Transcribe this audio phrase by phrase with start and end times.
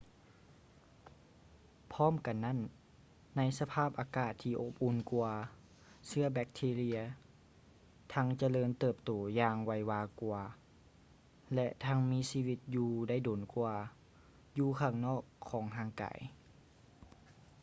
[1.93, 2.59] ພ້ອມກັນນັ້ນ
[3.37, 5.33] ໃນສະພາບອາກາດທີ່ອົບອຸ່ນກ່ວາ
[6.07, 6.97] ເຊື້ອແບັກທີເຣັຍ
[8.13, 10.43] ທັງຈະເລີນເຕີບໂຕຢ່າງໄວວາກ່ວາ
[11.55, 13.75] ແລະ ທັງມີຊີວິດຢູ່ໄດ້ດົນກ່ວາ
[14.57, 16.19] ຢູ່ຂ້າງນອກຂອງຮ່າງກາຍ